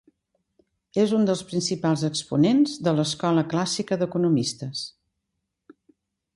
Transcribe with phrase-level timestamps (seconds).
[1.01, 4.85] És un dels principals exponents de l'Escola Clàssica d'economistes.